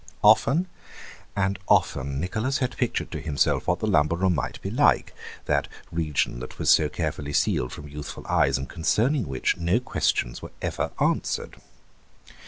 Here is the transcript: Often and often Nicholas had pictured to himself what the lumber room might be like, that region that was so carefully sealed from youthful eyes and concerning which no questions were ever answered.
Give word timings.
Often 0.23 0.65
and 1.35 1.59
often 1.67 2.19
Nicholas 2.19 2.57
had 2.57 2.75
pictured 2.75 3.11
to 3.11 3.19
himself 3.21 3.67
what 3.67 3.81
the 3.81 3.85
lumber 3.85 4.15
room 4.15 4.33
might 4.33 4.59
be 4.63 4.71
like, 4.71 5.13
that 5.45 5.67
region 5.91 6.39
that 6.39 6.57
was 6.57 6.71
so 6.71 6.89
carefully 6.89 7.33
sealed 7.33 7.71
from 7.71 7.87
youthful 7.87 8.25
eyes 8.25 8.57
and 8.57 8.67
concerning 8.67 9.27
which 9.27 9.57
no 9.57 9.79
questions 9.79 10.41
were 10.41 10.53
ever 10.59 10.89
answered. 10.99 11.57